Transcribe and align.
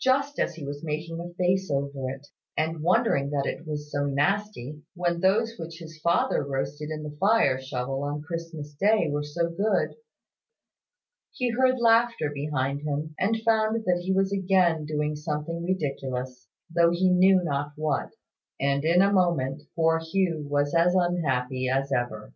Just 0.00 0.38
as 0.40 0.54
he 0.54 0.64
was 0.64 0.82
making 0.82 1.20
a 1.20 1.34
face 1.34 1.70
over 1.70 2.08
it, 2.08 2.28
and 2.56 2.80
wondering 2.80 3.28
that 3.28 3.44
it 3.44 3.66
was 3.66 3.92
so 3.92 4.06
nasty, 4.06 4.80
when 4.94 5.20
those 5.20 5.56
which 5.58 5.76
his 5.78 6.00
father 6.00 6.42
roasted 6.42 6.88
in 6.88 7.02
the 7.02 7.14
fire 7.20 7.60
shovel 7.60 8.02
on 8.04 8.22
Christmas 8.22 8.72
day 8.72 9.10
were 9.10 9.22
so 9.22 9.50
good, 9.50 9.94
he 11.32 11.50
heard 11.50 11.78
laughter 11.78 12.30
behind 12.32 12.80
him, 12.80 13.14
and 13.20 13.42
found 13.42 13.84
that 13.84 14.00
he 14.02 14.10
was 14.10 14.32
again 14.32 14.86
doing 14.86 15.14
something 15.16 15.62
ridiculous, 15.62 16.48
though 16.74 16.90
he 16.90 17.10
knew 17.10 17.44
not 17.44 17.72
what: 17.76 18.14
and 18.58 18.86
in 18.86 19.02
a 19.02 19.12
moment 19.12 19.64
poor 19.76 19.98
Hugh 19.98 20.46
was 20.48 20.74
as 20.74 20.94
unhappy 20.94 21.68
as 21.68 21.92
ever. 21.92 22.32